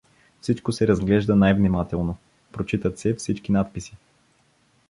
Всичко 0.41 0.71
се 0.71 0.87
разглежда 0.87 1.35
най-внимателно, 1.35 2.17
прочитат 2.51 2.99
се 2.99 3.13
всички 3.13 3.51
надписи. 3.51 3.97